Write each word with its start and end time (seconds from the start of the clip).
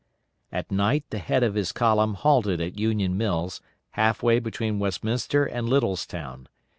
At 0.51 0.71
night 0.71 1.05
the 1.11 1.19
head 1.19 1.43
of 1.43 1.53
his 1.53 1.71
column 1.71 2.15
halted 2.15 2.59
at 2.59 2.79
Union 2.79 3.15
Mills, 3.19 3.61
half 3.91 4.23
way 4.23 4.39
between 4.39 4.79
Westminster 4.79 5.45
and 5.45 5.69
Littlestown. 5.69 6.47